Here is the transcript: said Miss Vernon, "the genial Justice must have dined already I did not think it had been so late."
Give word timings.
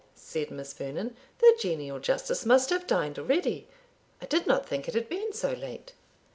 said 0.15 0.49
Miss 0.49 0.73
Vernon, 0.73 1.15
"the 1.37 1.55
genial 1.59 1.99
Justice 1.99 2.43
must 2.43 2.71
have 2.71 2.87
dined 2.87 3.19
already 3.19 3.67
I 4.19 4.25
did 4.25 4.47
not 4.47 4.67
think 4.67 4.87
it 4.87 4.95
had 4.95 5.07
been 5.07 5.31
so 5.31 5.51
late." 5.53 5.93